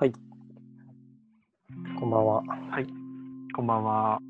[0.00, 0.12] はい。
[1.98, 2.42] こんばんは。
[3.52, 4.20] こんばんは。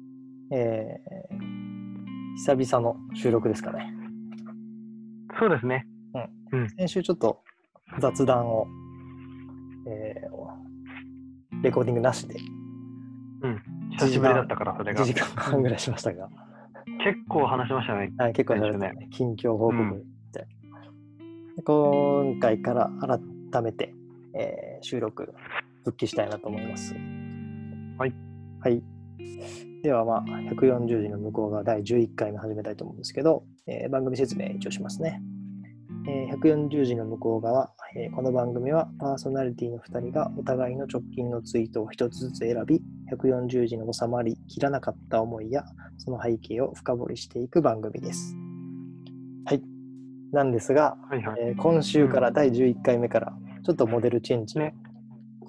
[0.51, 3.93] えー、久々の収録ですかね。
[5.39, 5.87] そうですね。
[6.79, 7.43] 先週ちょっと
[8.01, 8.67] 雑談を、
[9.87, 12.37] えー、レコーディングなしで
[13.91, 15.05] 久しぶりだったから、それ1が。
[15.05, 16.31] 時間半ぐらいしましたが、
[17.05, 18.11] 結構話しましたね。
[18.17, 19.09] はい、結構喋ったね。
[19.11, 22.91] 近況報告みたいな、で今回から
[23.53, 23.93] 改めて、
[24.33, 25.35] えー収録
[25.85, 26.95] 復帰したいなと思います。
[27.99, 28.15] はい。
[28.61, 28.83] はい。
[29.83, 35.21] では、まあ、140字の向こう側第11回目始めたいと思うんですけど、えー番組説明一応しますね。
[36.09, 42.81] えー140字の向こう側、えーこの番組はパーソナリティの2人がお互いの直近のツイートを1つずつ選び、
[43.13, 45.65] 140字の収まりきらなかった思いや、
[45.99, 48.35] その背景を深掘りしていく番組です。
[49.45, 49.63] はい。
[50.33, 51.41] なんですが、はいはい。
[51.41, 54.75] えー今週から第11回目から、ちょっとモデルチェンジ、ね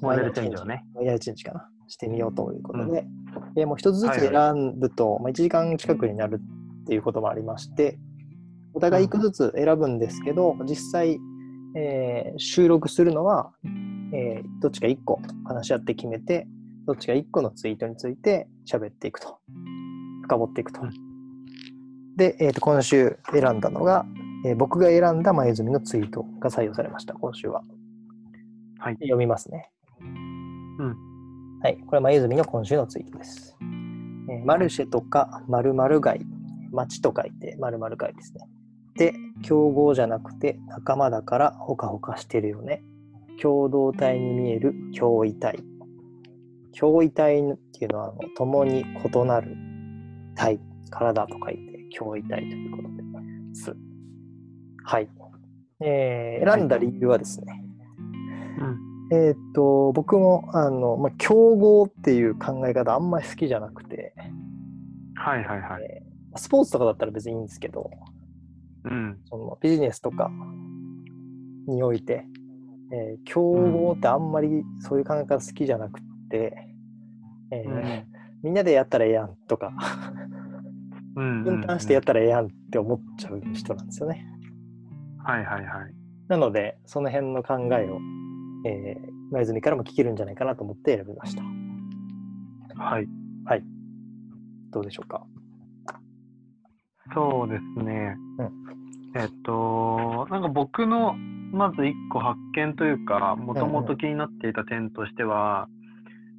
[0.02, 0.86] モデルチェンジをね。
[0.96, 3.06] マイナーチェンジかな、してみようということで、
[3.56, 6.42] えーもう一つずつ選ぶと、まあ、1時間近くになる
[6.84, 8.00] っていうこともありまして、
[8.74, 11.20] お互い1個ずつ選ぶんですけど、実際、
[11.76, 13.52] えー収録するのは、
[14.14, 16.48] えーどっちか1個話し合って決めて、
[16.86, 19.38] どっちか1個のツイートについて喋っていくと。
[20.24, 20.82] 深掘っていくと。
[20.82, 20.90] うん
[22.16, 24.06] で、えーと今週選んだのが、
[24.46, 27.64] えー僕が選んだ前住のツイートが採用されました、今週は。
[28.80, 28.96] はい。
[28.96, 29.72] 読みますね。
[30.80, 30.96] うん。
[31.62, 31.78] はい。
[31.86, 33.58] これは前住の今週のツイートです。
[33.62, 36.22] えーマルシェとか〇〇街、
[36.72, 38.48] 街と書いて〇〇街ですね。
[38.96, 42.84] で、競合じゃなくて仲間だからほかほかしてるよね。
[43.42, 45.60] 共同体に見える共異体。
[46.78, 49.56] 共異体っていうのは、あの共に異なる
[50.36, 52.90] 体、体と書いて共異体ということで
[53.54, 53.76] す。
[54.86, 55.10] はい。
[55.82, 57.64] えー選んだ理由はですね、
[58.60, 58.89] うん。
[59.12, 64.14] えーっと、僕も、あの、まあ、競合っていう考え方あんまり好きじゃなくて、
[65.16, 65.84] はいはいはい。
[65.84, 67.90] えースポーツとかだったら別にいいんですけど、
[68.84, 69.18] うん。
[69.26, 70.30] そのビジネスとか
[71.68, 72.24] において、
[72.94, 76.68] えー競合ってあんまりそういう考え方好きじゃなくて、
[77.52, 78.04] えー
[78.44, 79.74] みんなでやったらええやんとか、
[81.16, 81.44] うん。
[81.44, 84.24] 分担してやったらええやんって思っちゃう人なんですよね。
[85.18, 85.94] はいはいはい。
[86.28, 88.00] なので、その辺の考えを、
[88.66, 91.44] えー、前住からも聞けるんじゃないかなと思って選びました。
[92.76, 93.08] はい。
[93.46, 93.64] はい。
[94.72, 95.26] どうでしょうか？
[97.14, 98.16] そうですね。
[98.38, 101.16] うえっと、なんか僕の
[101.52, 105.68] まず一個発見というか、もともと気になっていた点としては、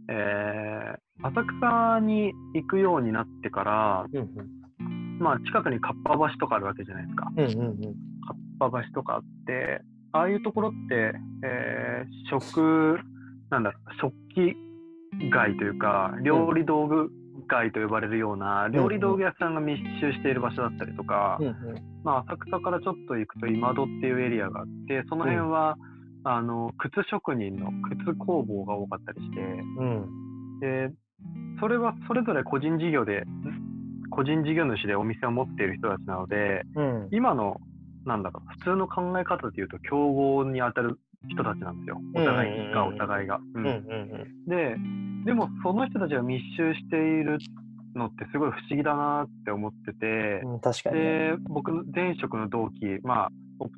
[0.09, 7.31] えー浅草に行くようになってから、うんまあ近くにかっぱ橋とかあるわけじゃないですか。
[7.37, 7.45] うん。
[7.45, 7.77] うんうんうん。
[7.77, 8.35] か
[8.67, 11.13] っぱ橋とかあって、ああいうところって、
[11.45, 12.99] えー食、
[13.51, 14.57] なんだ、食器
[15.31, 17.11] 街というか、料理道具
[17.49, 21.55] 街と呼ばれるような、料理道具屋さんが密集している場所だったりとか、うんうん。
[22.05, 25.77] まあ、浅草からちょっと行くと今戸っていうエリアがあって、その辺は、
[26.23, 27.71] あの靴職人の
[28.05, 30.61] 靴工房が多かったりして、うん。
[30.61, 30.91] で
[31.61, 33.25] それはそれぞれ個人事業で、
[34.11, 37.09] 個人事業主でお店を持っている人たちなので、うん。
[37.11, 37.57] 今の、
[38.05, 42.01] なんだろう、普通の考え方でいうと、競合に当たる人たちなんですよ。
[42.15, 43.41] お互いが、お互いが。
[44.47, 44.77] で、
[45.25, 47.39] でも、その人たちが密集している
[47.95, 50.61] のってすごい不思議だなって思ってて、うん。
[50.61, 51.03] 確かにね。
[51.03, 53.29] で、僕の前職の同期、まあ、
[53.59, 53.71] お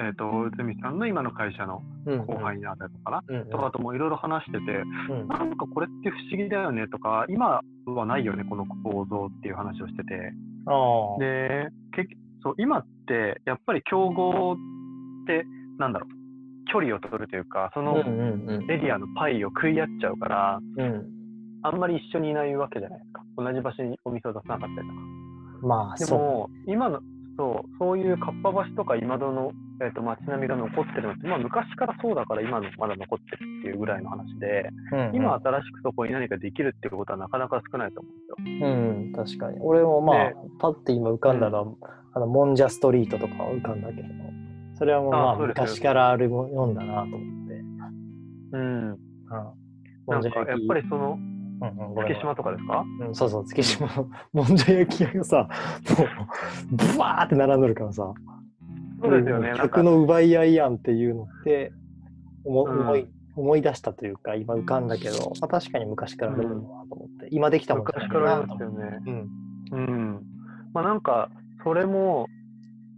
[0.00, 10.32] えっ、と、内海さんの今の会社のうん後輩に当たるのかな、うんうんとかともいろいろ話してて、うんなんかこれって不思議だよねとか、今はないよね、この構造っていう話をしてて。
[11.18, 15.44] で、結そう今ってやっぱり競合って、
[15.78, 16.18] なんだろう、
[16.72, 17.98] 距離を取るというか、その。
[18.70, 21.06] エリアのパイを食い合っちゃうから、うん。
[21.62, 23.22] あんまり一緒にいないわけじゃないですか。
[23.36, 25.00] 同じ場所にお店を出さなかったりとか。
[25.62, 27.00] まあ、そでも、今の、
[27.38, 34.96] そう、そういうかっぱ橋とか今戸の、えー、と街並みが残ってるのって、まあ、昔からそうだから今のまだ残ってるっていうぐらいの話で、う。
[34.96, 38.68] うんうん今新しくそこに何かできるっていうことはなかなか少ないと思うんですよ。
[38.68, 38.72] う
[39.10, 39.58] ん、確かに。
[39.60, 41.74] 俺もまあで、パッて今浮かんだのは、
[42.14, 44.08] あの、モンジャストリートとかは浮かんだけど、
[44.74, 47.18] それはもうまあ、昔からあるもんだなと思っ
[47.48, 47.54] て。
[48.52, 48.90] うん。
[48.90, 48.98] うん。
[50.08, 51.18] なんかやっぱりその、
[51.60, 52.84] うんうん、月島とかですか？
[53.00, 55.48] うん、そうそう、月島の もんじゃ焼き屋がさ、
[55.98, 56.04] も
[56.72, 58.12] う、ブワーって並んどるからさ、
[59.02, 59.52] そうですよね。
[59.56, 61.72] 客の奪い合いやんっていうのって
[62.44, 63.06] 思,、うん思い
[63.36, 66.60] 思い出したというか、今浮かんだけど、まあ、確かに昔からあるなと
[66.90, 68.84] 思って、今できたもんじゃない昔からありなと思って。
[68.84, 69.28] ますよね。
[69.72, 69.78] うん。
[69.78, 69.80] う
[70.16, 70.22] ん。
[70.74, 71.30] まあなんか、
[71.62, 72.26] それも、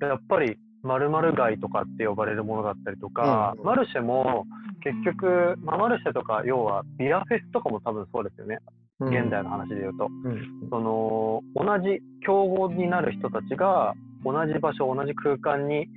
[0.01, 4.47] やっぱり〇〇街とかって呼ばれるものだったりとか、うんマルシェも
[4.83, 8.59] 結局、まあ、マルシェとか要はビアフェスとかも多分そうですよね、
[9.01, 10.09] 現代の話で言うと。
[10.25, 10.69] うん。
[10.71, 13.95] その同じ競合になる人たちが
[14.25, 15.89] 同じ場所同じ空間に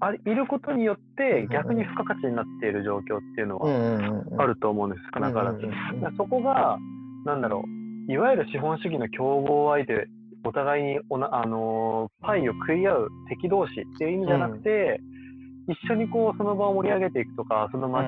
[0.00, 4.44] あいることによって逆に付加価値になっている状況っていうのうんは。
[4.44, 5.60] あると思うんです少なからず。
[6.16, 6.78] そこが
[7.24, 7.64] なんだろ
[8.08, 10.08] ういわゆる資本主義の競合相手
[10.44, 15.00] お互いにおな、あのーパイを食い合う敵同士っていう意味じゃなくて、
[15.68, 18.06] 一緒にこうその場を盛り上げていくとかその街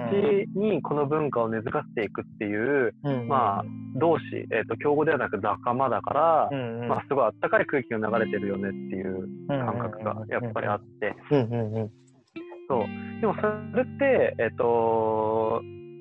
[0.57, 3.29] にこの文化を根付かせていくっていう、うん。
[3.29, 3.65] まあ
[3.97, 6.89] 同士、えー、と競合ではなく仲間だから、うんうん。
[6.89, 11.91] まあ、すごいあったかい空気が流れてるよねっていう感覚がやっぱりあって、うんうんうん。
[12.69, 13.21] そう。
[13.21, 13.43] でもそ
[13.77, 15.61] れって、えっと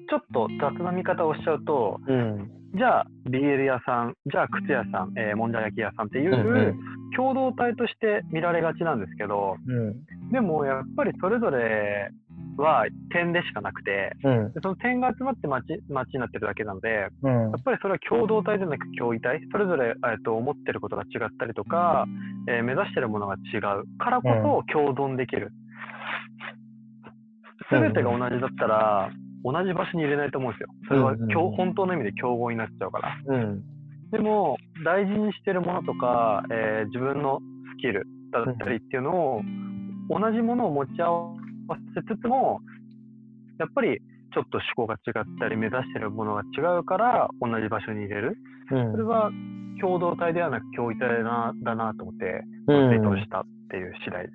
[0.09, 2.51] ちょっと雑な見方をしちゃうとうん。
[2.75, 6.75] じゃあ BL 屋さんじゃあ靴屋さん、えーもんじゃ焼き屋さんっていう
[7.15, 10.31] 共同体として見られがちなんですけどうん。
[10.31, 12.11] でもやっぱりそれぞれ
[12.57, 14.53] は点でしかなくてうん。
[14.53, 22.05] でその点が集まって街街になってるだけなのでうんやっぱりそれは共同体でなく共異体それぞれ、えっと思ってることが違ったりとか、
[22.47, 23.61] えー目指してるものが違う
[23.97, 25.51] からこそ共存できる。
[27.71, 29.11] すべてが同じだったら、
[29.43, 30.69] 同じ場所に入れないと思うんですよ。
[30.87, 33.17] それはうんうん本当の意味で競合になっちゃうから。
[33.25, 33.63] うん。
[34.11, 37.39] でも、大事にしてるものとか、えー自分の
[37.77, 39.41] スキルだったりっていうのを、
[40.09, 41.35] 同じものを持ち合
[41.67, 42.59] わせつつも、
[43.59, 43.99] やっぱり
[44.33, 48.37] ちょっと趣向が違ったり、目指してるものが違うから、同じ場所に入れる。
[48.71, 49.31] うんそれは
[49.81, 54.31] 共同体ではなく共異体だなだなと思って、うんしたっていう次第で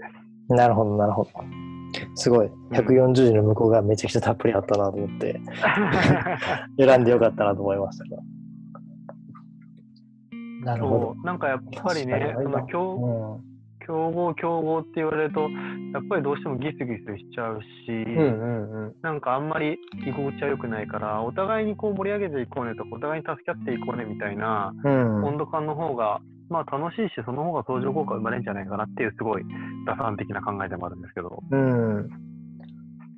[0.48, 0.54] す。
[0.54, 1.30] なるほど、なるほど。
[2.14, 2.50] すごい。
[2.72, 5.40] 140字の向こうがめちゃくちゃたっぷりあったなと思って、
[6.78, 8.22] 選んでよかったなと思いましたが。
[10.64, 11.16] なるほどそ。
[11.22, 13.40] うなんかやっぱりね、そ確かにの
[13.86, 18.94] 競競合、競合って言われると、やっぱりどうしてもギスギスしちゃうし、うん、うん。
[19.02, 29.44] なんかあんまり居心地は良くないから、お互いにこう盛り上げていこうねとか、お互いに助け合っていこうねみたいなうん温度感の方が、まあ楽しいし、その方が相乗効果生まれるんじゃないかなっていう、すごい
[29.86, 31.42] 打算的な考えでもあるんですけど。
[31.50, 32.08] うん。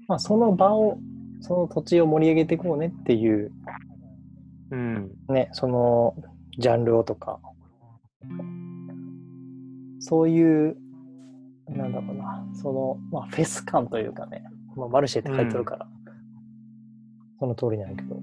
[0.09, 0.99] まあ、その場を、
[1.41, 3.51] その土地を盛り上げていこうねっていう、
[4.71, 5.11] うん。
[5.29, 6.15] ね、その
[6.59, 7.39] ジャンルをとか、
[10.01, 10.77] そういう、
[11.69, 14.45] なんだろうな、その、まあ、フェス感というかね、
[14.77, 15.89] まあ、マルシェって書いてあるから、
[17.39, 18.17] その通りなんやけど、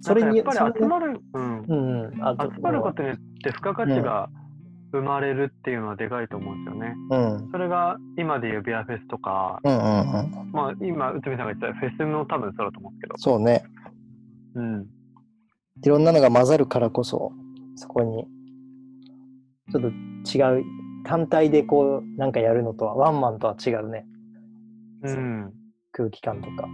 [0.00, 1.62] それに、やっぱり集まる、うん。
[1.62, 4.30] うんうん、集まることによって付加価値が
[4.92, 6.94] 生まれるっていうのはでかいと思うんですよね。
[7.10, 7.16] う
[7.46, 13.64] ん、それが今でいうビアフェスとか、うんうんうん、まあ今、内海さんが言ったフェスも多分そうだと思うんですけど、そうね、
[14.54, 14.86] うん。
[15.84, 17.32] いろんなのが混ざるからこそ、
[17.76, 18.26] そこに、
[19.70, 19.92] ちょっと
[20.34, 20.64] 違う、
[21.04, 24.06] 単体でこう、なんかやるのとは、ワンマンとは違うね、
[25.02, 25.52] うん。
[25.92, 26.68] 空気感とか、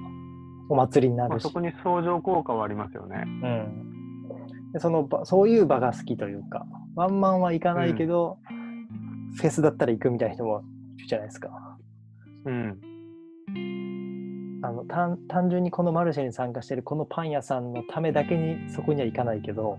[0.69, 3.23] お祭りになまあ、るしそ、こに相乗効果はありますよね。
[3.27, 8.39] うん、でその場そういう場が好きというか、ワンマンは行かないけど、
[9.37, 10.63] フェスだったら行くみたいな人も
[10.97, 11.51] いるじゃないですか。
[12.47, 12.81] うん。
[14.63, 19.79] あの単単純にこのマルシェに参加してるこのパン屋さんのためだけにそこには行かないけど、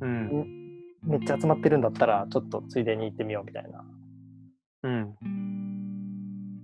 [0.00, 0.65] うん。
[1.02, 3.84] めっちゃ集まってるんだったら、ちょっとついでに行ってみようみたいな。
[4.82, 5.14] うん。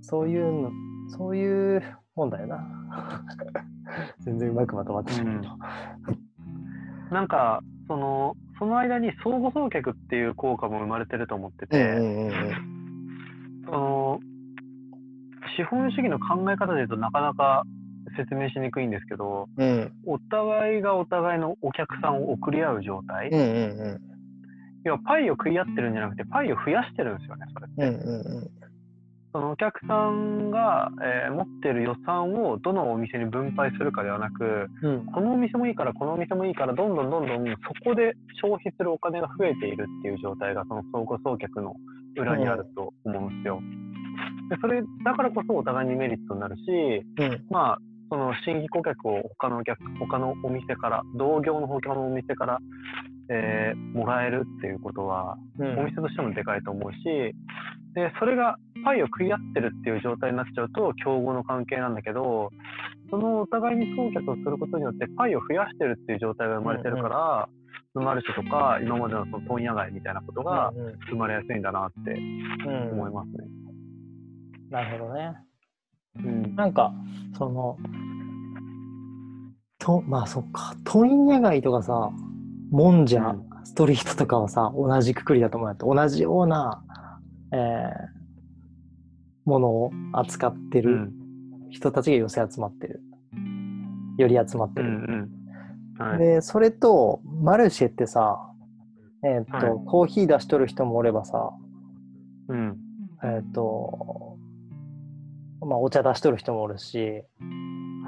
[0.03, 0.71] そういうの、
[1.09, 1.83] そういう
[2.15, 3.25] もんだよな。
[4.21, 7.15] 全然うまくまとまってないけど。
[7.15, 12.33] なんか、その、その間に相互送客っていう効果も生まれてると思ってうんて、うんうん
[13.67, 14.21] その、
[15.57, 17.65] 資本主義の考え方で言うとなかなか
[18.17, 19.69] 説明しにくいんですけど、うん。
[19.69, 23.43] うんお互いがお互いのお客さんを送り合う状態、うんう
[23.99, 24.12] ん
[24.85, 27.99] 要はパイを食い合ってるんじゃなくて、パイを増やしてるんですよね、それって。
[27.99, 28.51] うんうんうん
[29.35, 41.75] そのお客さんが、えー持ってる予算をどのお店に分配するかではなく、うんこのお店もいいから、このお店もいいから、どんどんどんどんそこで消費するお金が増えているっていう状態が、その相互送客の
[42.15, 43.63] 裏にあると思うんですよ。
[44.51, 46.61] でそれだからこそお互いにメリットになるし、
[47.17, 47.79] うんまあ、
[48.11, 52.59] その新規顧客を他のお客他のお店から、同業の他のお店から、
[53.33, 56.99] えーもらえるっていうことは、うんお店としてもでかいと思うし、
[57.95, 62.51] で、それがパイを食い合ってるっていう状態になっちゃうと、競合の関係なんだけど、
[63.11, 67.49] そのお互いに送客をすることによって、パイを増やしてるっていう状態が生まれてるから、
[67.95, 73.45] マルシェとか、今までのその問屋街みたいなことがうん生まれやすいんだなってうん思いますね。
[74.71, 75.35] なるほどね。
[76.17, 76.57] うん。
[76.57, 76.93] なんか、
[77.37, 77.77] その、
[79.79, 82.11] と、まあそっか、問屋街とかさ、
[82.73, 86.83] もんじゃ、うんストリートとかはさ、同じくくりだと思うんだって、同じような、
[87.53, 88.23] えー
[89.45, 91.13] ものを扱ってるうん。
[91.71, 93.01] 人たちが寄せ集まってる。
[94.19, 95.29] より集まってうんる。
[95.99, 96.07] うん。
[96.07, 96.19] はい。
[96.19, 98.53] で、それと、マルシェってさ、
[99.25, 101.51] えーっと、はいコーヒー出しとる人もおればさ、
[102.49, 102.77] うん。
[103.25, 104.37] えーっと、
[105.61, 107.25] まあ、お茶出しとる人もおるし、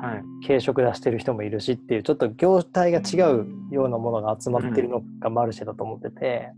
[0.05, 0.23] はい。
[0.47, 6.53] 軽食出してる人もいるしっていう、ちょっと業態が違うようなものが集まってるのがマルシェだと思ってて、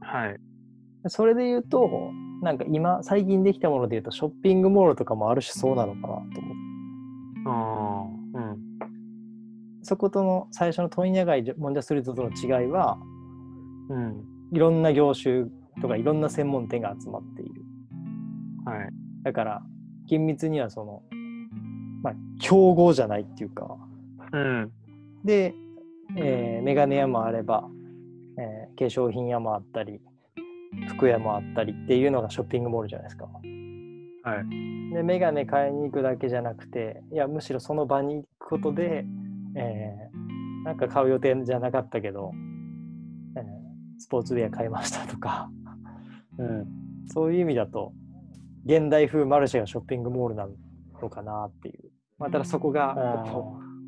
[0.00, 0.36] はい。
[1.08, 2.10] それで言うと、
[2.42, 6.34] なんか今、最近できたもので言うと、ショッピングモールとかもある種そうなのかなと思って。
[7.46, 8.40] ああ。
[8.40, 8.58] うん。
[9.82, 12.98] そことの最初の問屋街モンジャストリートとの違いは、
[13.88, 14.24] うん。
[14.52, 15.46] いろんな業種
[15.80, 17.62] とかいろんな専門店が集まっている。
[18.64, 18.88] はい。
[19.22, 19.62] だから、
[20.06, 21.02] 厳密にはその、
[22.02, 23.76] まあ、競合じゃないっていうか、
[24.32, 24.72] うん。
[25.24, 25.54] で、
[26.16, 27.68] えーメガネ屋もあれば、
[28.38, 30.00] えー化粧品屋もあったり、
[30.88, 33.26] 服屋もあったりっていうのがショッピングモールじゃないですか。
[33.26, 34.94] はい。
[34.94, 39.04] で、メガネ買いに行くだけじゃなくて、いや、むしろその場に行くことで、
[39.56, 42.32] えーなんか買う予定じゃなかったけど、
[43.36, 43.44] えー
[43.98, 45.50] スポーツウェア買いましたとか、
[46.38, 46.66] うん。
[47.08, 47.92] そういう意味だと、
[48.64, 50.48] 現代風マルシェがショッピングモールな
[51.02, 51.89] のかなっていう。
[52.20, 52.94] まあ、ただそこが、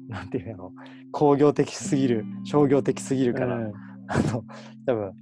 [0.09, 0.73] なんていうの、
[1.13, 3.73] 工業的すぎる、商業的すぎるから、うん
[4.09, 4.45] あの、
[4.87, 5.13] 多分、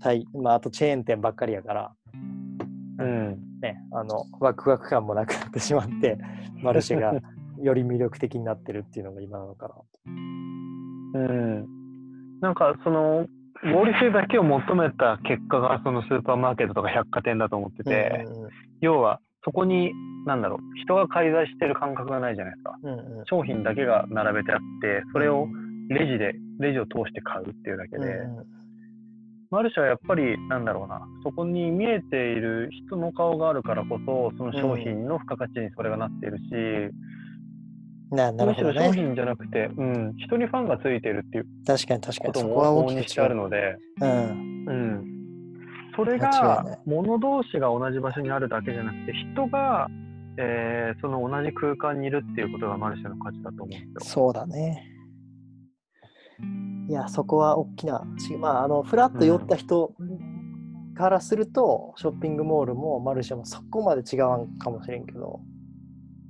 [0.00, 1.92] 対まあ、あとチェーン店ばっかりやから、
[2.98, 3.38] うん。
[3.62, 6.18] ね、あの、ワクワク感もなくなってしまって、
[6.62, 7.14] マルシェが
[7.62, 9.74] より魅力的になってるっていうのが今なのかな。
[11.14, 11.66] うん。
[12.40, 13.26] なんかその
[13.62, 19.92] 合理性だけを求めた結果がそのスーパーマーケットとか百貨店だと思ってて、うんうん要はそこに
[20.26, 22.78] なんだろう人が介在してる感覚がないじゃないですか。
[22.82, 25.46] うんうん商品だけが並べてあってそれを
[25.88, 28.46] レジでレジを通して買うっていうだけで、うんうん
[29.50, 36.94] マルシェはやっぱりなんだろうなそこに見えている人の顔があるからこそその商品の付加価値にそれがなっているし、
[38.14, 38.72] ななるむしろ。
[38.72, 42.32] 商品じゃなくて、うん、人にファンがついてるっていう確かに確かに。
[42.32, 43.38] ことそこはも往大してあるう。
[43.38, 44.64] ので、うん。
[44.68, 45.19] うん、
[45.96, 49.88] それが物同士が同じ場所にあるだけじゃなくて人が、
[50.36, 54.00] えーその同じ空間にいるっていうことがマルシェの価値だと思うんですよ。
[54.00, 54.84] そうだね。
[56.88, 59.94] いや、そこは大きな、ちまあ、あの、フラッと寄った人
[60.96, 65.40] からすると、ショッピングモールもマルシェもそこまで違うんかもしれんけど、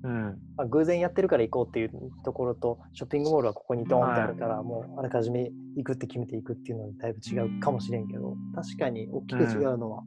[0.03, 1.91] うんまあ、偶然やってるから行こうっていう
[2.25, 10.03] ところと、ショッピングモールはここにドーンってあるから、もうあらかじめ行くって決めていくっていうのにだいぶ違うかもしれんけど、確かに大きく違うのは、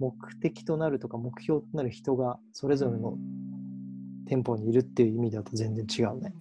[0.00, 3.18] 目的となるとか目標となる人がそれぞれの
[4.26, 6.34] 店舗にいるっていう意味だと全然違うね。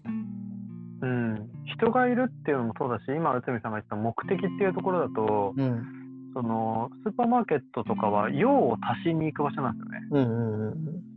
[1.01, 5.99] うん、人がいるっていうのもそうだし今内海さんが言った目的っていうところだとうん。
[6.33, 10.07] そのスーパーマーケットとかは用を足しに行く場所なんですよね。
[10.11, 11.08] うんうんうん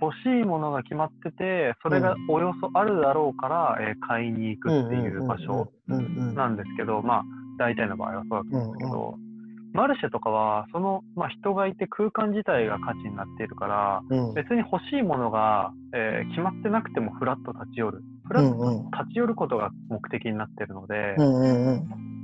[0.00, 6.00] 欲しいものが決まっててそれがおよそあるだろうから、えー買いに行くっていう場所うんう
[6.32, 7.22] んなんですけど、まあ
[7.58, 9.14] 大体の場合はそうだと思うんですけど、
[9.74, 14.34] マルシェとかはその、まあ、人がいて空間自体が価値になっているからうん。
[14.34, 18.02] 別に欲しいものが、えー決まってなくてもフラッと立ち寄る。
[18.26, 18.90] フラッとうんうん。
[18.90, 22.17] 立ち寄ることが目的になっているので、うんうんうん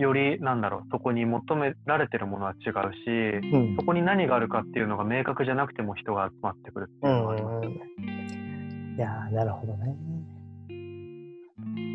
[0.00, 7.68] よりなんだろうそこに求められてるものは違うしうんそこに何があるかっていうのが明確じゃなくても人が集まってくるってういうのがあります。
[7.68, 9.96] んいやーなるほどね。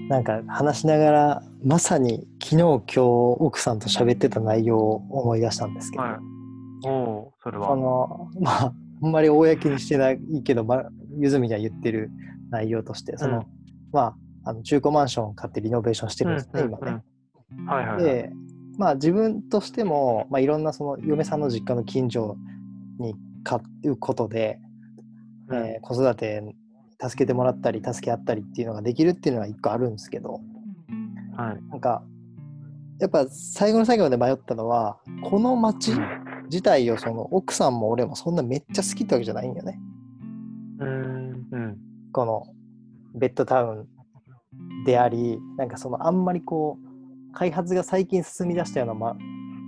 [0.10, 6.88] なんか話しながらまさに昨日今日奥さんと喋ってた内容を思い出したんですけど、はい。
[6.88, 7.72] おそれは。
[7.72, 10.84] あのまああんまり公にしてないけど、ま、
[11.20, 12.10] ゆずみが言ってる
[12.50, 13.46] 内容としてその、うん
[13.92, 14.16] まあ
[14.48, 16.78] あの中古マンションを買ってリノベーションしてるんですね、今ね。
[16.84, 17.15] うん
[17.68, 18.04] はいはいはい。
[18.04, 18.32] で、
[18.78, 22.38] まあ、自分としても、まあ、いろんなその嫁さんの実家の近所
[23.00, 24.60] に買うことで、
[25.48, 26.56] うんえー子育て
[27.02, 30.40] 助けてもらったり助け合ったりっていうのができるっていうのが一個あるんですけど
[31.36, 31.70] はい。
[31.70, 32.04] なんか
[33.00, 35.92] やっぱ最後の最後まで迷ったのはこの町
[36.46, 39.80] 自体をその奥さんも俺もそんなめっちゃ好きってわけじゃないんよね
[40.80, 41.48] うん。
[41.52, 41.78] うん。
[42.14, 42.48] この
[43.14, 43.88] ベッドタウ
[44.82, 46.85] ンでありなんかそのあんまりこう
[47.36, 49.16] 開発が最近進み出したような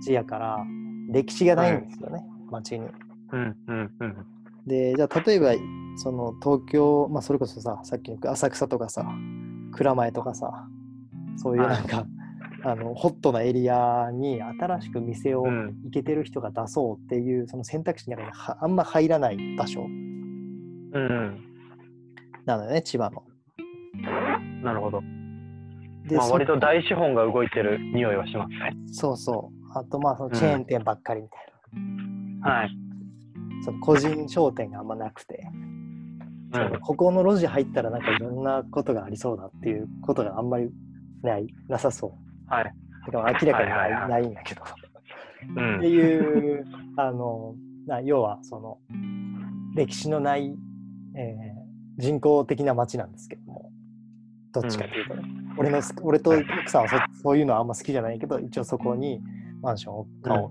[0.00, 0.64] 街やから
[1.10, 2.86] 歴史がないんですよね、街に。
[3.32, 3.56] うん。
[3.68, 3.90] うん。
[4.00, 4.26] うん。
[4.66, 5.52] でじゃあ例えば
[5.96, 9.06] その東京、まあ、それこそささっきの浅草とかさ
[9.72, 10.66] 蔵前とかさ
[11.36, 12.04] そういうなんか、
[12.64, 15.76] あのホットなエリアに新しく店をうん。
[15.84, 21.44] 行けてる人が出そうっていうその選択肢の中にはあんま入らない場所うん。
[22.46, 23.22] なのよね千葉の。
[24.62, 25.02] なるほど。
[26.16, 28.72] まあ割と大資本が動いてる匂いはしますね。
[28.92, 31.38] そうそうあとまあそのチェーン店ばっかりみたい
[32.40, 32.50] な。
[32.50, 32.70] はい。
[33.64, 35.44] その個人商店があんまなくて、
[36.52, 40.70] そのここの路地入ったらなんかいろんなことがありそうだっていうことがあんまり
[41.22, 42.52] ないなさそう。
[42.52, 42.72] はい。
[43.04, 44.62] てか明らかにない,、はいはいんだけど。
[45.56, 47.54] うんっていう、あの、
[47.86, 48.78] な要はその、
[49.74, 50.54] 歴史のない、
[51.14, 51.58] えー
[51.98, 53.72] 人工的な街なんですけども、
[54.60, 55.22] どっちかというとね、
[55.56, 59.20] 俺の好き俺と奥さんはそそういうのはあんま好きじゃないけど、一応そこに
[59.62, 60.50] マンションを買おう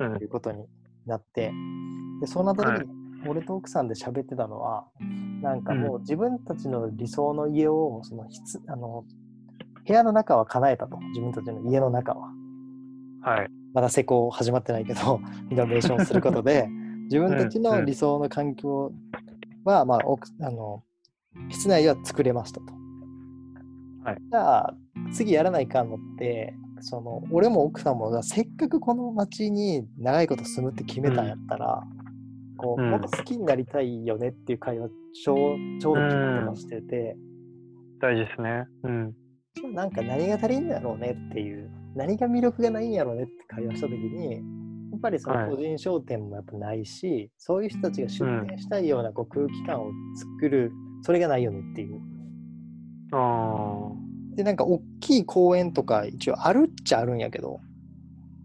[0.00, 0.16] うん。
[0.18, 0.64] ということに
[1.06, 1.52] なって、
[2.20, 2.90] でそうなった時に、
[3.26, 4.86] 俺と奥さんで喋ってたのは、
[5.42, 9.04] なんかもう自分たちの理想の家を、そのひつあの
[9.86, 12.28] 部屋の中は叶えたと、自分たちの家の中は。
[13.22, 13.50] はい。
[13.74, 16.68] まだ施工始まってないけど、 リノベーションすることで、
[17.04, 18.92] 自分たちの理想の環境
[19.64, 20.82] は、まあ、奥あの
[21.48, 22.77] 室内では作れましたと。
[24.10, 24.74] はいじゃあ、
[25.12, 31.82] 次やらないかんのって、その俺も奥さんもせっかくこの町に長いこと住むって決めたんやったら、
[32.56, 36.08] こううんもっと好きになりたいよねっていう会話ちょうちょうど
[36.44, 37.16] とかしてて、
[38.00, 38.64] 大事ですね。
[38.84, 39.14] うん。
[39.74, 44.38] なんか何が足りんだろうねっていう、何が魅力がないんやろうねって会話したときに、や
[44.96, 50.72] っぱりそはいの個人商店もやっぱないし、そういう人たちが出店したいようなこう空気感を作る、
[51.02, 52.00] それがないよねっていう。
[53.12, 53.92] あ
[54.36, 57.60] で、なんか大きい公園とか一応あるっちゃあるんやけど、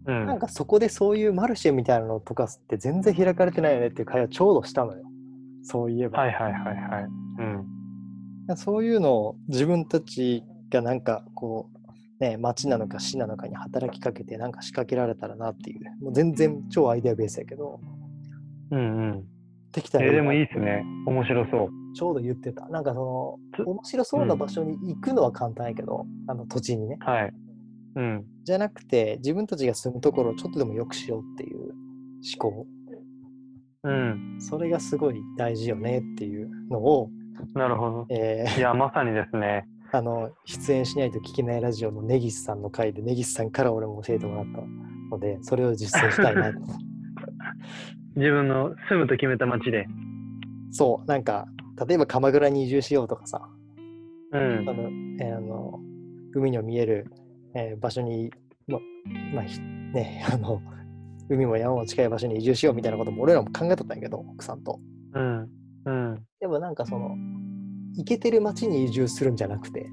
[0.06, 0.12] あ。
[0.12, 0.26] うん。
[0.26, 5.04] なんかそこでそういうマルシェみたいなのとかって全然開かれてないよねっていう会話ちょうどしたのよ。
[5.62, 6.20] そういえば。
[6.20, 7.04] はいはいはいはい。
[8.48, 8.56] うん。
[8.56, 11.70] そういうのを自分たちがなんかこ
[12.20, 17.80] う、ね、町なのか市なのかに働きかけてなんか仕掛けられたらなっていう、もう全然超アイデアベースやけど、
[18.70, 18.82] うんう
[19.14, 19.24] ん。
[19.74, 20.84] できたらえーでもいいいですね。
[21.06, 21.68] 面白そう。
[21.94, 22.68] ちょうど言ってた。
[22.68, 26.98] なんかそつの、面白そうな場所に行くのは簡単やけど、あの土地にね。
[27.00, 27.32] はい。
[27.96, 28.24] うん。
[28.44, 31.72] じゃなくて、自分たちが住むところをちょっとでも良くしようっていう思
[32.38, 32.66] 考。
[33.84, 34.36] うん。
[34.38, 37.10] それがすごい大事よねっていうのを、
[37.54, 38.06] なるほど。
[38.10, 39.66] えーいや、まさにですね。
[39.92, 44.60] あの、出演しないと聞けないラジオの根岸さんの回で、根岸さんから俺も教えてもらった
[45.10, 46.58] ので、それを実践したいなと。
[48.16, 49.86] 自分の住むと決めた街で。
[50.70, 51.46] そう、なんか、
[51.86, 53.48] 例えば鎌倉に移住しようとかさ、
[54.32, 54.72] うんあ。
[54.72, 54.82] の、
[55.20, 55.80] えーあの
[56.36, 57.06] 海の見える、
[57.54, 58.30] えー場所に、
[58.66, 58.78] ま、
[59.34, 60.60] まあ、ひね、 あの、
[61.28, 64.80] 海も山も近い場所に移住しようみたいなことも俺らも考えとったんやけど、奥さんと。
[65.14, 65.48] うん。
[65.86, 66.22] うん。
[66.40, 67.16] でもなんかその、
[67.96, 69.86] 行けてる町に移住するんじゃなくて、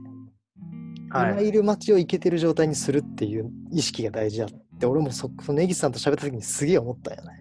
[1.10, 1.31] はい。
[1.34, 7.40] 今いる町を行けてる状態にするっていう意識が大事だって、俺もそその根岸さんと喋った時にすげえ思ったんやね。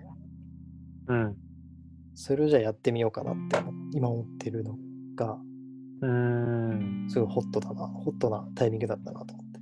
[1.11, 1.37] うん。
[2.15, 3.59] それをじゃあやってみようかなって
[3.93, 4.79] 今思ってるの
[5.17, 5.37] が、
[6.03, 7.07] うーん。
[7.09, 9.61] すごいホットだな、ホットなタイミングだったなと思って。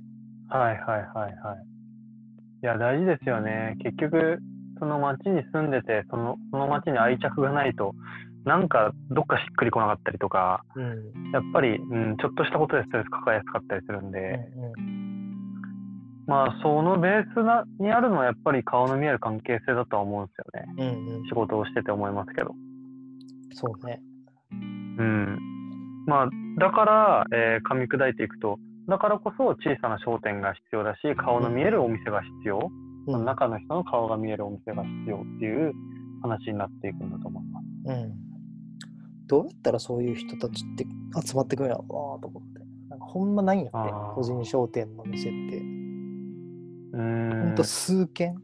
[0.49, 1.65] はいはいはいはい。
[2.61, 3.75] いや、大事ですよね。
[3.83, 4.39] 結局、
[4.77, 7.95] その町に住んでて、そのその町に愛着がないと、
[8.45, 11.31] なんかどっかしっくりこなかったりとか、うん。
[11.31, 14.39] やっぱり、うん、ちょっとしたことでストレス抱えやすかったりするんで、
[16.29, 21.01] まあ、そのベースなにあるのはやっぱり顔の見える関係性だとは思うんですよね。
[21.07, 21.25] うんうん。
[21.25, 22.53] 仕事をしてて思いますけど。
[23.51, 23.99] そうね。
[24.51, 24.55] う
[25.03, 25.39] ん。
[26.05, 32.69] まあ、だから、えー噛み砕いていくと、だからこそ小さな商店が必要だし、顔の見えるお店が必要。
[33.07, 33.25] うん。
[33.25, 35.73] 中の人の顔が見えるお店が必要っていう
[36.21, 37.65] 話になっていくんだと思います。
[37.87, 38.13] うん。
[39.25, 40.85] どうやったらそういう人たちって
[41.25, 42.59] 集まってくるんやろうなと思って。
[42.89, 45.88] なんかほんまないんやって個人商店の店って。
[46.93, 48.35] うほーんんと数軒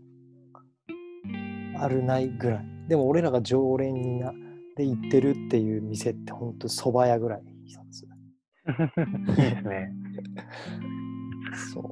[1.78, 2.66] あるないぐらい。
[2.88, 4.32] でも俺らが常連にな
[4.76, 8.04] で行ってるっていう店ってほんと蕎麦屋ぐらい一つ。
[8.04, 8.08] い
[9.34, 9.92] いですね。
[11.74, 11.90] そう。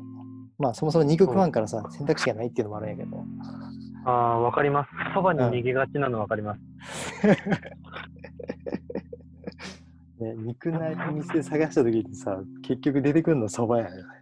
[0.59, 3.25] まあそもそも肉食わんからさ、選択肢がないっていうのもあるんやけど。
[4.05, 4.89] ああ、わかります。
[5.13, 6.61] そばに逃げがちなのわかります。
[10.19, 14.13] ね、肉ない店探した時にさ、結局出てくるの蕎麦屋やよね。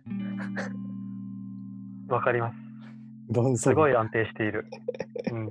[2.13, 3.57] わかります。
[3.61, 4.65] すごい安定している。
[5.31, 5.49] うん。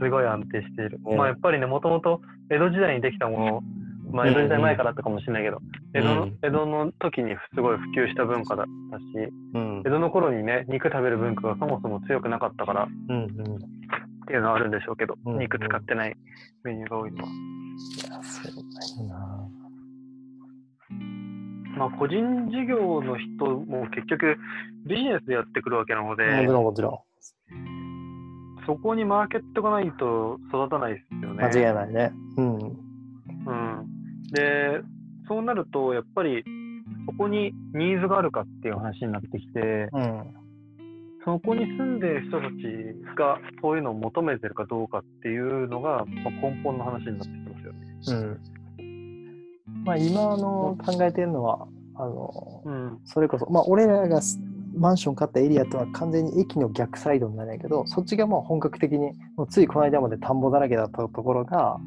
[0.00, 0.98] すごい安定している。
[1.02, 3.62] ねまあやっぱりね、もともと江戸時代にできたもの、
[4.12, 5.60] まあ江戸時代前からあったかもしれないけど、
[5.94, 9.04] 江戸のうん江戸の時にすごい普及した文化だったし、
[9.54, 13.26] うん江戸の頃にね、肉食べる文化がそもそも強くなかったからっうんうん。
[14.26, 16.16] ていうのはあるんでしょうけど、うん肉使ってない
[16.64, 17.28] メニューが多いのは。
[17.28, 19.48] いや、な。
[21.76, 24.36] まあ個人事業の人も結局
[24.86, 27.04] ビジネスでやってくるわけなので、もちろんもちろ
[28.66, 31.36] そこにマーケットがないと育たないですよん。
[31.36, 31.44] ね。
[31.44, 32.12] 間違いないね。
[32.36, 32.56] うん。
[32.56, 33.86] うん、
[34.32, 34.80] で、
[35.26, 36.44] そうなると、やっぱり
[37.06, 40.34] そこにニーズがあるかっていう話になってきて、うん。
[41.24, 42.52] そこに住んでる人たち
[43.16, 47.90] がそういうのを求めてるかどうかっていうのが、まあ、根本の話になってきますよね。
[48.08, 48.59] うん。
[49.84, 52.98] まあ今あの考えてるのは、あの、うん。
[53.04, 54.38] それこそ、まあ俺らがす
[54.76, 61.78] マンション買ったエリアとは完全に駅の逆サイドになるんやけど、そっちがもう本格的に、もうついこの間まで田んぼだらけだったところが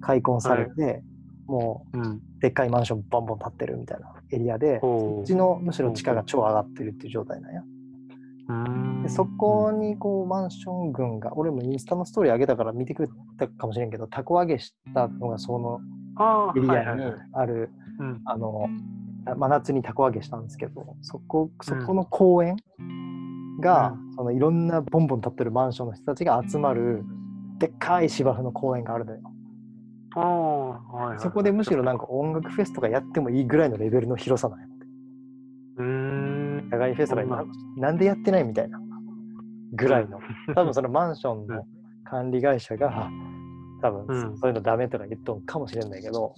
[0.00, 1.02] 開墾されて、
[1.46, 2.02] もうん。
[2.02, 7.62] うでっかいマンションボンボン建ってるみたいなエリアで、ここっちのむしろ地価が超上がってるっていう状態なんや。
[8.48, 15.80] うんでそこにこうマンション群が、俺もインスタのストーリー上げたから見てくれたかもしれんけど、たこ揚げしたのがその
[16.56, 17.02] エリアに。
[17.32, 18.20] ある、うん。
[18.24, 18.68] あの、
[19.36, 22.56] 真夏にたこ揚げしたんですけど、そこ、そこの公園
[23.60, 27.04] が、そのいろんなボンボン建ってるマンションの人たちが集まる、
[27.58, 29.20] でっかい芝生の公園があるのよ。
[30.14, 31.18] はい、はい。
[31.20, 34.74] そこでむしろなんか音楽フェスとかやってもいいぐらいのレベルの広さなんやって。
[35.78, 36.70] うーん。
[36.70, 37.44] 野外フェスとかそんなな
[37.76, 38.80] なんでやってないみたいな
[39.72, 40.18] ぐらいの。
[40.54, 41.64] 多分そのマンションの
[42.04, 43.10] 管理会社が
[43.80, 46.34] 多分うんそういうのダメとか言っとんかもしれんないけど、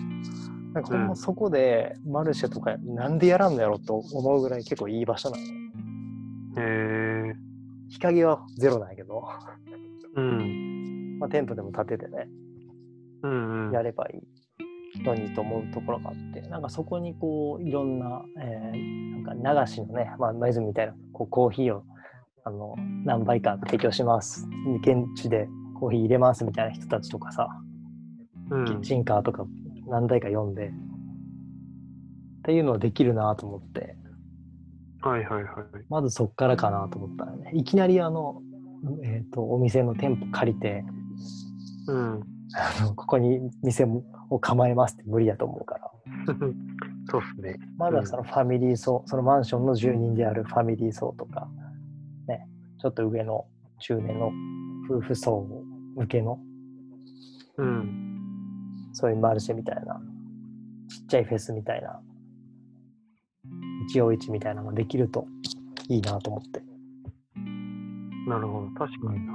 [0.74, 5.48] なんかほんまうんそこでマルシェとかなんでやらんのやろと思うぐらい結構いい場所なのよ。
[6.58, 7.36] へえ。
[7.88, 9.24] 日陰はゼロなんやけど、
[10.14, 11.18] うん。
[11.18, 12.28] まあ、テントでも立ててね、
[13.22, 13.72] うんうん。
[13.72, 14.22] やればい
[14.94, 21.84] いのにと思うところがあって、なんかそこにこういろんな、えーなんか流しのね、まあ、ズみたいなこうコーヒーを
[22.44, 22.74] あの
[23.04, 24.48] 何杯か提供します。
[24.82, 25.48] 現地で
[25.80, 27.48] コーヒー入れますみたいな人たちとかさ、
[28.50, 29.46] うんキッチンカーとか
[29.86, 30.72] 何台か読んで、っ
[32.42, 33.96] ていうのはできるなと思って、
[35.00, 35.44] はいはいはい。
[35.88, 37.52] まずそっからかなと思ったよね。
[37.54, 38.42] いきなりあの、
[39.02, 40.84] えっ、と、お店の店舗借りて、
[41.86, 42.20] うん。
[42.52, 43.86] あのここに店
[44.28, 45.90] を構えますって無理だと思うから。
[47.08, 47.56] そうっすね。
[47.78, 51.48] まだそのファミリー層、そのマンションの住人であるファミリー層とか、
[52.26, 52.46] ね、
[52.78, 53.46] ちょっと上の
[53.78, 54.30] 中年の
[54.90, 55.46] 夫婦層
[56.00, 56.38] 向けの、
[57.58, 58.90] うん。
[58.92, 60.00] そういうマルシェみたいな、
[60.88, 62.00] ちっちゃいフェスみたいな、
[63.86, 65.26] 一応一みたいなのができると
[65.88, 66.62] いいなと思って。
[68.26, 68.68] なるほど。
[68.78, 69.32] 確かにな。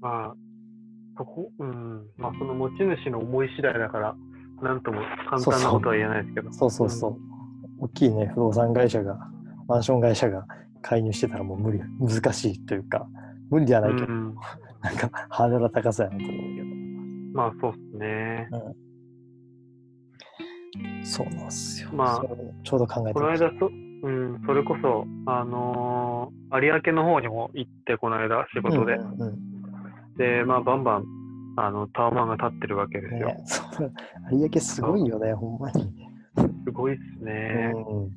[0.00, 0.34] まあ、
[1.18, 2.06] そこ、うん。
[2.16, 4.16] まあ、その持ち主の思い次第だから、
[4.62, 6.52] なんとも簡単なことは言えないですけど。
[6.52, 7.16] そうそうそう。
[7.80, 9.18] 大きいね、不動産会社が、
[9.66, 10.46] マンション会社が
[10.80, 13.08] 介入してたらもう無理、難しいというか、
[13.52, 14.34] 無理ではないけど、うん
[14.82, 16.66] なんかハードルは高そうやなと思うけど。
[17.34, 18.48] まあ、そうっすね。
[21.04, 21.90] そうなんですよ。
[21.92, 22.22] まあ
[22.64, 23.50] ちょうど考えてました。
[23.50, 23.70] この間そ、
[24.02, 28.94] うん、それこそ、あのー有明の方にも行って、この間、仕事で。
[28.94, 29.52] うんうん
[30.16, 31.04] で、まあ、バンバン、
[31.56, 33.28] あの、タワマンが立ってるわけですよ。
[33.28, 33.92] ね、そう
[34.30, 35.90] 有明すごいよね、ほんまに。
[36.66, 37.72] すごいっすね。
[37.74, 38.10] うん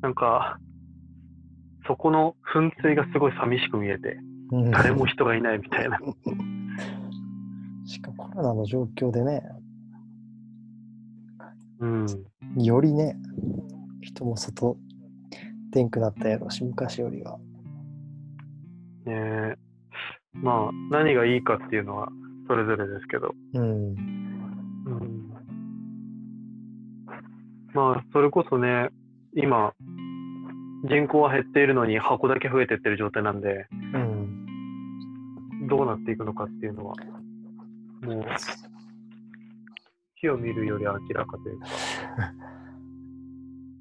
[0.00, 0.60] なんか、
[1.88, 4.18] そこの噴水がすごい寂しく見えて、
[4.52, 5.98] うん誰も人がいないみたいな。
[7.86, 9.42] しかもコロナの状況でね、
[11.80, 12.06] うん。
[12.56, 13.16] よりね、
[14.02, 14.76] 人も外
[15.70, 17.38] 出んくなったやろし、昔よりは。
[19.06, 19.14] ね
[19.54, 19.54] え
[20.34, 22.08] まあ、何がいいかっていうのは
[22.46, 23.34] それぞれですけど。
[23.54, 23.94] うん。
[23.94, 25.28] うん。
[27.72, 28.90] まあ、それこそね、
[29.34, 29.72] 今、
[30.84, 34.46] 人口は減っているのに箱だけ増えてってる状態なんで、うん。
[35.68, 36.94] どうなっていくのかっていうのは、
[38.02, 38.24] もう、
[40.14, 41.66] 火を見るより明らかというか。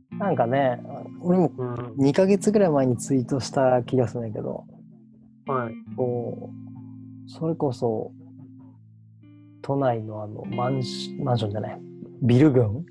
[0.17, 0.81] なんかね、
[1.21, 1.75] 俺もうん。
[2.07, 4.65] 2ヶ月ぐらい前にツイートした気がするんだけど、
[5.45, 5.75] はい。
[5.95, 8.11] こう、それこそ、
[9.61, 11.81] 都内のあのマンシマンションじゃない、
[12.23, 12.85] ビル群？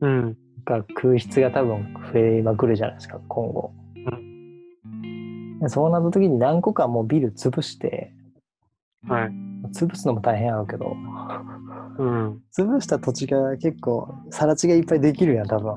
[0.00, 0.38] うん。
[0.64, 3.72] が空室が多分増えまくるじゃないですか、今後。
[5.60, 8.12] でそうなった時に何個かもうビル潰して、
[9.08, 9.32] はい。
[9.72, 10.96] 潰すのも大変やろうけど、
[11.98, 12.42] うん。
[12.56, 15.74] 潰した土地が結構、更地がいっぱいできるやん、多分。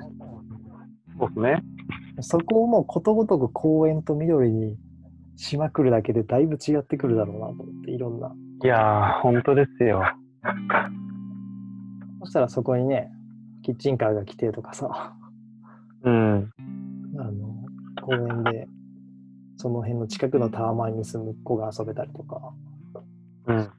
[1.20, 1.64] そうですね。
[2.22, 4.78] そこをもうことごとく公園と緑に
[5.36, 8.34] しまくるだけでだいぶ違ってくるだろうなと思って、いろんな。
[8.64, 10.04] いやー、本当ですよ。
[12.22, 13.12] そしたらそこにね、
[13.68, 15.14] キッチンカーが来てとかさ、
[16.04, 16.50] うん。
[17.20, 17.66] あの、
[18.02, 18.66] 公園で、
[19.58, 22.54] その辺の近くのタワマンに住む子が遊べたりとか、
[23.48, 23.70] うん。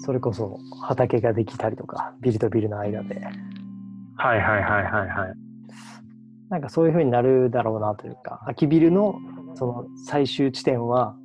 [0.00, 3.22] それこそ畑ができたりとか、ビルとビルの間で、
[4.16, 5.34] はいはいはいはいはい。
[6.50, 9.18] なんかそういう風になるだろうなというか、空きビルの
[9.54, 11.16] その最終地点は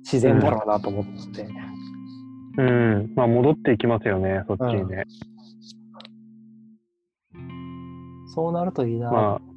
[0.00, 1.48] 自然だろうなと思って、
[2.58, 3.12] うん。
[3.16, 5.06] まあ、戻っていきますよね、そっちにね。
[8.34, 9.10] そうなるといいな。
[9.10, 9.52] まあ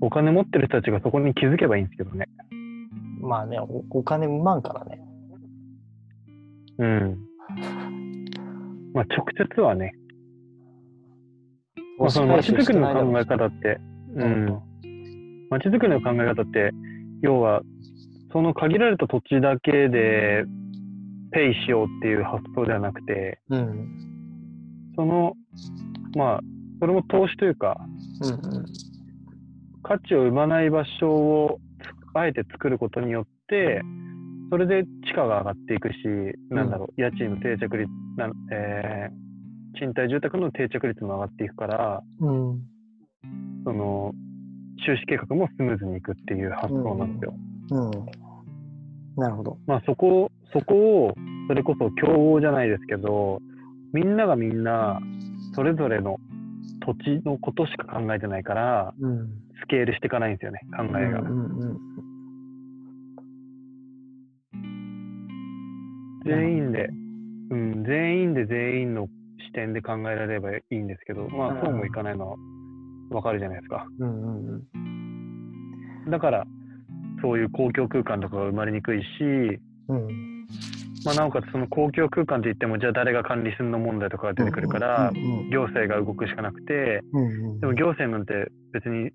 [0.00, 2.26] お金持ってる人たちがそこに気づけばいいんですけどね。
[3.20, 5.00] まあね、おお金うまんからね。
[6.78, 7.18] うん。
[8.92, 9.92] まあ直接はね。
[11.98, 13.80] まあ、その街づくりの考え方って、
[14.14, 14.60] うん。
[15.50, 16.70] 街づくりの考え方って、
[17.22, 17.62] 要は、
[18.32, 20.44] その限られた土地だけで
[21.30, 24.13] ペイしようっていう発想ではなくて、うん、
[24.96, 25.34] その、
[26.16, 26.40] まあ、
[26.80, 27.76] それも投資というか、
[28.20, 28.64] うんうん。
[29.82, 31.58] 価値を生まない場所を
[32.12, 33.82] つあえて作ることによって、
[34.50, 35.94] それで地価が上がっていくし、
[36.50, 39.24] なんだろう、家賃の定着率、なんえー
[39.74, 42.62] 賃貸住宅の定着率も上がっていくから、うん。
[43.64, 44.12] その、
[44.86, 47.34] 収支計画もスムーズにいくっていう発想なんですよ。
[47.70, 47.90] うん。
[49.16, 49.58] なるほど。
[49.66, 50.74] まあそこ、そこ
[51.06, 51.14] を、
[51.48, 53.40] それこそ競合じゃないですけど、
[53.94, 55.00] みんながみんな、
[55.54, 56.18] それぞれの
[56.84, 59.28] 土地のことしか考えてないから、うん。
[59.62, 61.20] スケールしていかないんですよね、考えが。
[61.20, 61.78] うんうん
[66.26, 66.88] 全員で、
[67.50, 69.08] うん、全員で全員の
[69.46, 72.36] 視点で考えられればいいんですけど、まうんあそうもいかないのは
[73.10, 73.86] わかるじゃないですか。
[74.00, 76.46] うんうんうんだから、
[77.22, 79.04] そういう公共空間とかが生まれにくいし、
[79.88, 80.23] うん
[81.04, 87.02] まあ、なおかつその公共空間って言っても、じゃあ誰が管理するの問題とかが出てくるから、うん行政が動くしかなくて、
[87.60, 89.10] でも行政なんて別に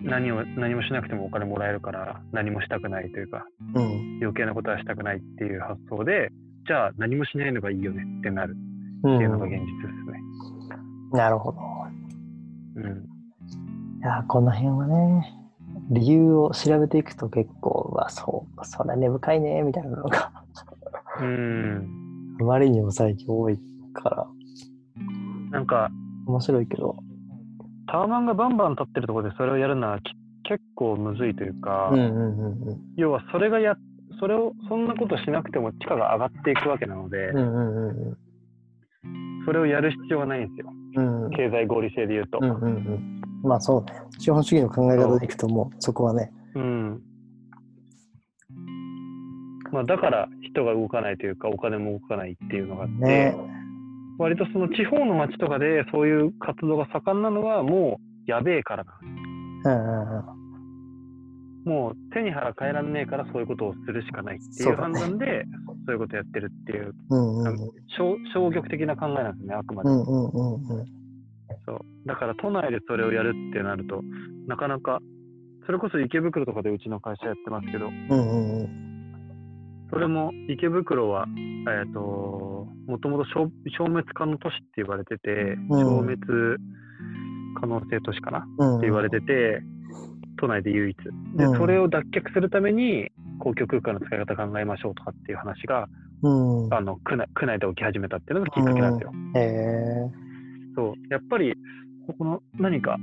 [0.00, 3.44] 何を何もしなくてもお金もらえるから、何もしたくないというか、
[3.74, 6.30] うん余計なことはしたくないっていう発想で、
[6.66, 8.56] じゃあ何もしないのがいいよねってなる
[9.02, 9.66] うんっていうのが現実で
[10.06, 10.20] すね。
[11.12, 11.58] なるほど。
[12.76, 13.04] うん。
[14.00, 15.44] いや、この辺はね、
[15.90, 20.32] 理由を調べていくと結構、うわ、そう、それ根深いね、みたいなのが
[21.20, 22.36] うん。
[22.40, 23.58] あまりにも最近多い
[23.92, 24.26] から、
[25.50, 25.90] なんか、
[26.26, 26.96] 面白いけど。
[27.86, 30.14] タワマンがバンバン立ってるところでそれをやるのはき
[30.48, 33.76] 結構むずいというか、うんうんうん要はそれがや、
[34.20, 37.36] それを、そんなことしなくても地価が上がっていくわけなので、うん。
[37.36, 38.18] うんうんうん
[39.46, 40.72] それをやる必要はないんですよ。
[40.96, 41.24] うん。
[41.26, 42.38] うん経済合理性で言うと。
[42.40, 43.20] うんうんうん。
[43.42, 43.92] まあそうね。
[44.18, 46.32] 資本主義の考え方でいくともう、そこはね。
[46.54, 47.02] うん。
[49.74, 53.34] まあ、だから人が動かないというか、お金も動かないっていうのがあって、ね
[54.16, 59.22] 割とその地方の町とかでそういう活動が盛んなのはもうやべえからなんで
[59.64, 60.44] すうんうんうん。
[61.64, 65.44] もう手に腹変えらんねえからそういうことをするしかないっていう判断で
[65.84, 67.58] そういうことやってるっていううんうんうん。
[67.98, 70.64] 消消極的な考えなんですねあくまで、うんうんうんうん。
[71.66, 74.00] そうだから都内でそれをやるってなると
[74.46, 75.00] なかなか
[75.66, 78.93] それこそ池袋とかでうちの会社やってますけどうんうんうん。
[79.90, 85.30] それも池袋は、えー、ともともと消消滅可能都市って言われてて、
[85.70, 86.18] うん消滅
[87.60, 89.62] 可能性都市かなうんって言われてて、
[90.38, 90.96] 都内で唯一。
[91.36, 95.88] で、うんそれを脱却するために、公共空間の使い方考えましょうとかっていう話が、
[96.22, 96.74] うん。
[96.74, 99.12] あの区内区内で起き始めたっていうのがきっかけなんですよ。
[99.36, 100.10] へえ。
[100.76, 100.94] そう。
[101.10, 101.54] やっぱり、
[102.18, 102.96] この何か、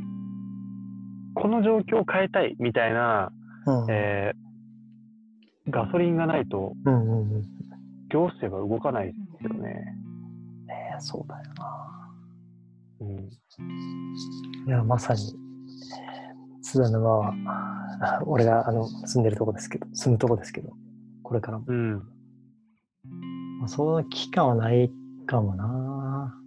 [1.35, 3.31] この状況を変えたいみたいな、
[3.65, 3.91] うん。
[3.91, 4.50] えー
[5.69, 7.43] ガソリンがないとうんうんうん。
[8.09, 9.59] 行政が動かないですよね。
[9.59, 12.13] ねえそうだよな。
[13.01, 14.67] うん。
[14.67, 15.35] いや、まさに、
[16.61, 17.33] 津田沼は、
[18.01, 20.71] あ俺があの住んでるとこですけど、住むとこですけど、
[21.23, 21.65] これからも。
[21.67, 21.93] うん。
[23.59, 24.91] まあその危機感はない
[25.25, 26.37] かもな。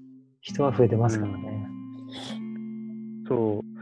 [0.40, 1.68] 人は増えてますからね。
[3.27, 3.73] そう。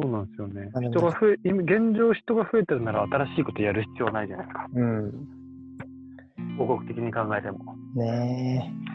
[0.00, 4.66] そうなんですよね人が増え、今現状人が増えてるなら新しいことやる必要はないじゃないですか。
[4.74, 5.12] うん。
[6.54, 7.76] 広告的に考えても。
[7.94, 8.92] ねえ。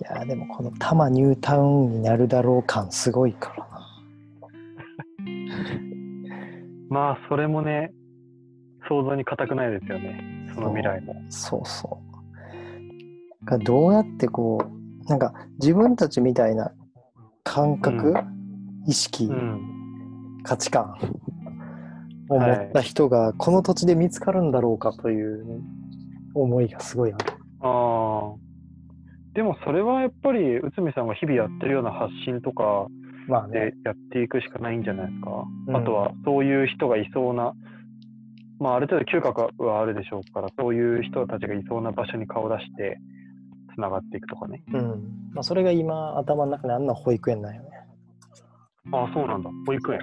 [0.00, 3.70] いや、でもこの多摩ニュータウンになるだろう感すごいからな。
[6.88, 7.92] まあ、それもね、
[8.88, 10.48] 想像に難くないですよね。
[10.54, 11.14] その未来も。
[11.28, 12.00] そうそ
[13.42, 13.44] う。
[13.44, 14.58] がどうやってこ
[15.04, 16.72] う、なんか自分たちみたいな
[17.52, 18.14] 感覚、う
[18.86, 20.40] 意識、うん。
[20.44, 20.94] 価値観
[22.28, 25.60] を持った人がこの土地で見つかるんだろうかという
[26.34, 27.24] 思いがすごいある。
[27.60, 28.36] ああ。
[29.34, 32.86] でもそれはやっぱり内海さんが日々やってるような発信とか
[33.26, 33.74] まあねで。
[33.84, 35.44] やっていくしかないんじゃないですか？
[35.68, 37.52] うんあとはそういう人がいそうな、
[38.60, 42.98] まあある程度嗅覚はあるでしょうから、そういう人たちがいそうな場所に顔を出して
[43.80, 44.62] つながっていくとかね。
[44.72, 44.80] うん。
[45.32, 47.68] まあそれが今頭の中にあんな保育園なんよね。
[48.92, 49.50] ああ、そうなんだ。
[49.66, 50.00] 保育園。
[50.00, 50.02] い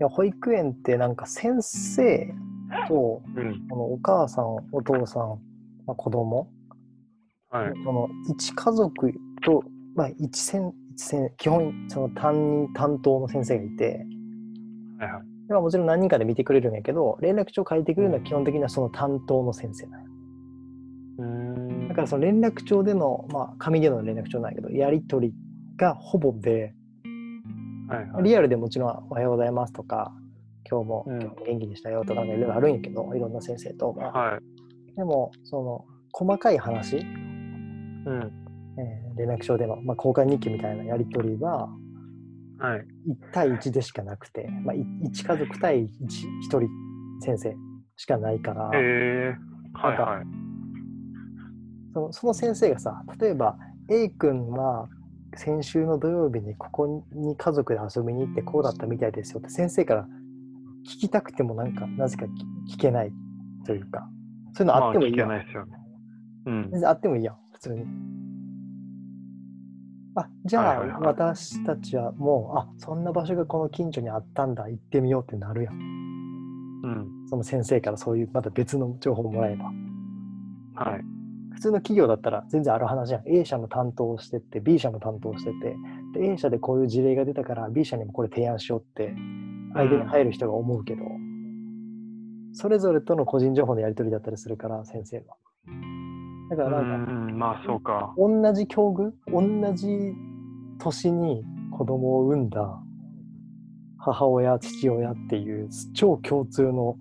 [0.00, 2.34] や保育園ってなんか先生
[2.88, 3.68] とうん。
[3.68, 5.38] このお母さん、お父さん、
[5.86, 6.50] まあ、子供、
[7.50, 7.72] はい。
[7.84, 9.12] その一家族
[9.44, 9.62] と、
[9.94, 14.04] まあ、一線、一線、基本その担任、担当の先生がいて、
[14.98, 15.22] はいはい。
[15.46, 20.15] でまあもちろん何人かで見てくれるんやけど、連絡帳書いてくれるのは基本的にはその担当の先生なん
[21.96, 25.34] からその連絡帳での、まあ紙での連絡帳なんやけど、やり取り
[25.76, 26.74] がほぼで、
[27.88, 28.22] はいはい。
[28.24, 30.12] リアルでもちろんおはようございますとか、
[30.68, 33.92] 今日も、うん今日も元気でしたよとかいろいろあるんやけど、いろんな先生と。
[33.92, 34.40] まあはい。
[34.96, 38.32] でも、その細かい話、うん。
[38.78, 41.70] えー連絡帳での、まあ、交換日記みたいなやり取りは、
[42.58, 42.80] はい。
[43.08, 45.88] 1対1でしかなくて、まあ、1家族対 1, 1
[46.48, 46.68] 人
[47.22, 47.56] 先生
[47.96, 49.78] しかないから、へえー。
[49.78, 50.45] はいはい。
[51.96, 53.56] そのその先生がさ、例えば
[53.88, 54.86] A 君は
[55.34, 60.08] 先週の土曜日にここに家族で遊びに行ってこうだったみたいですよって先生から
[60.84, 63.12] 聞きたくてもなんかなぜか聞聞けない
[63.64, 64.06] というか、
[64.52, 65.26] そういうのあってもいいまあ、聞。
[65.26, 65.72] けないですよね。
[66.44, 66.70] うん。
[66.70, 67.86] 全然あってもいいやん、普通に。
[70.16, 75.74] あ、じゃあ、私たちはもう、あ、そんな場所がこの近所にあったんだ、行ってみようってなるやん。
[75.74, 77.08] うん。
[77.30, 79.72] その先生からそういうまた別の情報をもらえば。
[80.74, 81.15] はい。
[81.56, 83.22] 普通の企業だったら全然ある話じゃん。
[83.26, 85.74] A 社の担当をしてって、B 社の担当をしてて、
[86.12, 89.14] で A 社でこういう事例が出たから B 社にもこれ提案しようって、
[89.72, 91.02] 間に入る人が思うけど、
[92.52, 95.24] それぞれとの個人情報のやり取りだったりするから、先生は。
[96.50, 98.14] だからなんか、うんうん、まあそうか。
[98.18, 100.14] 同じ境遇同じ
[100.78, 101.42] 年に
[101.72, 102.78] 子供を産んだ
[103.98, 106.98] 母親父親っていう超共通の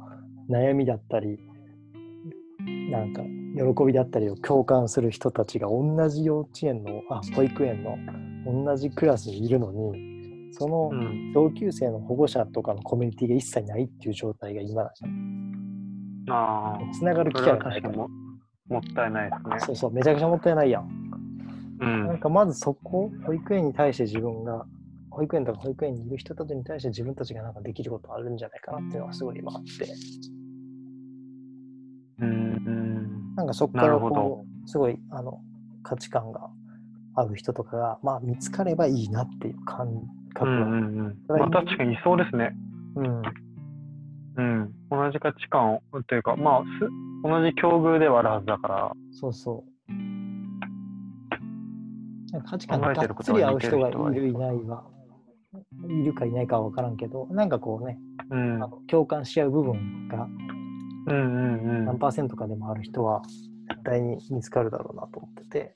[0.50, 1.40] 悩みだったり
[2.90, 3.22] なんか
[3.56, 7.98] 喜びだったりを共感する人たちが同じ幼稚園のあ保育園の
[8.66, 11.34] 同じクラスにいるのにそのうん。
[11.34, 16.94] 同級生の保護者とかのコミュニティが一切ないっていう状態が今なんですよああ。
[16.94, 18.10] つながる機会がないかも
[18.68, 19.60] もったいないですね。
[19.60, 21.06] そうそうめちゃくちゃもったいないやん
[21.82, 22.08] うん。
[22.08, 24.66] なんかまずそこ、保育園に対して自分が、
[25.10, 29.94] 保育園とか保育園にいる人たちに対して自分たちがなんかできることあるんじゃないかなっていうのがすごい今あって、
[32.20, 33.05] うんうん。
[33.36, 35.42] なんかそこからこう、すごいあの
[35.84, 36.50] 価値観が
[37.16, 39.88] 合う人とかが、まあ見つかればいいなっていう感
[40.34, 40.52] 覚が。
[40.52, 41.18] うんうんうん。
[41.28, 42.56] まあ確かにそうですね。
[42.96, 43.22] うん
[44.38, 44.72] うん。
[44.90, 46.68] 同じ価値観をというか、まあす
[47.24, 48.92] 同じ境遇ではあるはずだから。
[49.12, 49.76] そうそう。
[52.46, 54.84] 価値観ががっつり合う人似てる人はいがるいないは、
[55.90, 57.98] いるかいないかは分からんけど、なんかこうね、
[58.30, 58.64] うん。
[58.64, 60.28] あの共感し合う部分が
[61.08, 61.86] うんうんうん。
[61.86, 63.22] 何パーセントかでもある人は
[63.70, 65.76] 絶対に見つかるだろうなと思ってて、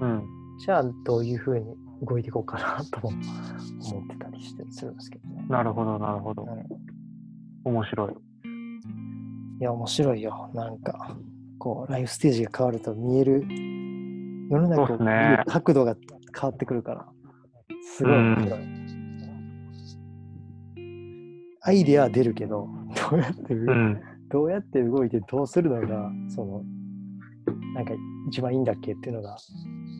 [0.00, 0.22] うん。
[0.58, 5.46] じゃあどういうふうに動いていこうかなとも思ってたりしてするんですけどね。
[5.48, 6.44] なるほど、なるほど。
[6.44, 8.12] うん、面白い。
[9.60, 10.50] いや、面白いよ。
[10.54, 11.16] なんか、
[11.58, 13.44] こう、ライフステージが変わると見える、
[14.50, 15.96] 世の中を見そうっすねる角度が
[16.34, 17.06] 変わってくるから、
[17.82, 18.60] すごい面白い。
[21.62, 22.68] アイデアは出るけど、
[23.10, 24.00] どうやってうん。
[24.30, 26.62] どうやって動いてどうするのが、その、
[27.74, 27.92] なんか
[28.28, 29.36] 一番いいんだっけっていうのが、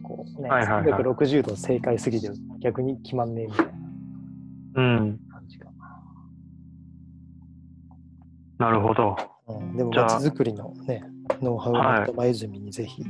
[0.05, 3.73] こうね、はいはいはい360度正解すぎて逆に決まんねえみたいな
[4.75, 5.19] うん。
[5.31, 5.67] 感じか
[8.59, 9.17] なるほど。
[9.49, 9.55] な。
[9.55, 11.03] うん、でも、じゃあ街づくりのね、
[11.43, 13.05] ノウハウをはい持った前泉にぜひ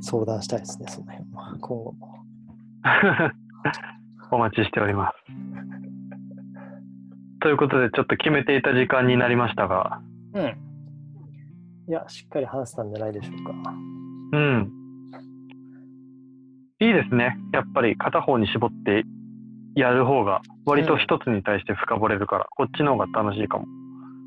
[0.00, 1.56] 相談したいですね、その辺は。
[1.60, 2.18] 今後も。
[4.32, 5.14] お待ちしております。
[7.42, 10.00] ということで、ちょっと決めていた時間になりましたが、
[10.34, 10.56] うん。
[11.88, 13.52] いや、しっかり話せたんじゃないでしょうか。
[14.32, 14.72] うん。
[16.80, 17.36] いいですね。
[17.52, 19.04] やっぱり片方に絞って
[19.74, 23.66] やる方が、割と一つに対して深掘れるから、こっちの方が楽しいかも。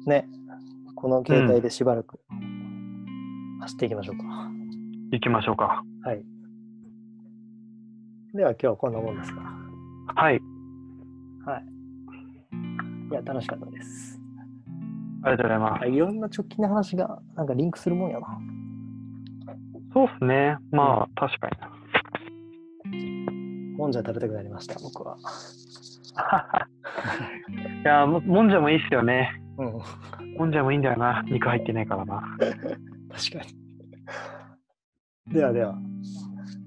[0.06, 0.28] ね、
[0.96, 2.20] この携帯でしばらく
[3.62, 4.24] 走っていきましょうか。
[5.12, 5.84] 行きましょうか。
[6.04, 6.24] はい。
[8.34, 9.42] では今日はこんなもんですか。
[10.16, 10.40] はい。
[11.46, 11.66] はい。
[13.12, 14.15] いや、楽しかったです。
[15.26, 15.88] ありがとうございます。
[15.90, 18.28] いろんな直近の話がなんかリンクするもんやな。
[19.92, 20.58] そうですね。
[20.72, 21.72] まあ、確かにな。
[23.78, 25.18] もんじゃ食べたくなりました、僕は。
[27.84, 29.42] いやも、もんじゃもいいっすよね。
[29.58, 30.38] うん。
[30.38, 31.24] もんじゃもいいんだよな。
[31.26, 32.22] 肉入ってないからな。
[32.38, 33.46] 確か
[35.28, 35.34] に。
[35.34, 35.76] ではでは、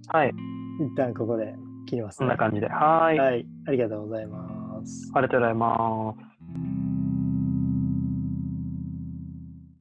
[0.08, 0.34] はい。
[0.80, 1.54] 一旦ここで
[1.86, 2.68] 切ります、そんな感じで。
[2.68, 3.18] はーい。
[3.18, 3.46] はい。
[3.68, 5.12] ありがとうございます。
[5.14, 6.87] ありがとうございます。